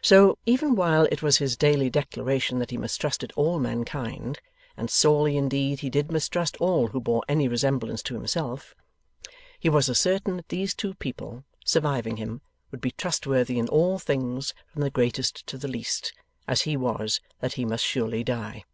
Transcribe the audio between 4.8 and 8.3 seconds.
sorely indeed he did mistrust all who bore any resemblance to